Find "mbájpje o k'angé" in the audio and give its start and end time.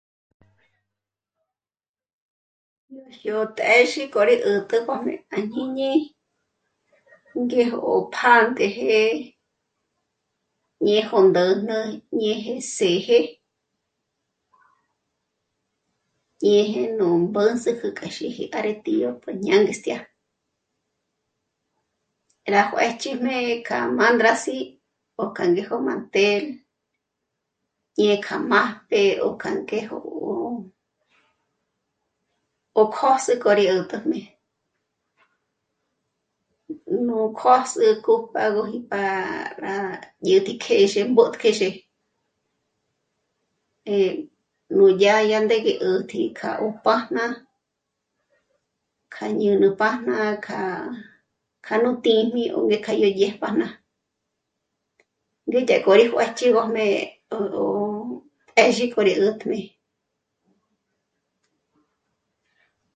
28.47-29.79